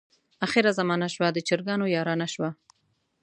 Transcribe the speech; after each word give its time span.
اخره 0.45 0.69
زمانه 0.79 1.07
شوه 1.13 1.27
د 1.33 1.37
چرګانو 1.47 1.85
یارانه 1.95 2.27
شوه. 2.33 2.49